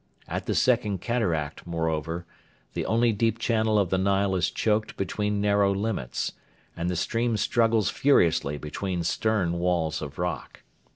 At 0.27 0.47
the 0.47 0.55
Second 0.55 0.99
Cataract, 0.99 1.67
moreover, 1.67 2.25
the 2.73 2.87
only 2.87 3.13
deep 3.13 3.37
channel 3.37 3.77
of 3.77 3.91
the 3.91 3.99
Nile 3.99 4.33
is 4.33 4.49
choked 4.49 4.97
between 4.97 5.39
narrow 5.39 5.71
limits, 5.75 6.31
and 6.75 6.89
the 6.89 6.95
stream 6.95 7.37
struggles 7.37 7.91
furiously 7.91 8.57
between 8.57 9.03
stern 9.03 9.59
walls 9.59 10.01
of 10.01 10.17
rock. 10.17 10.63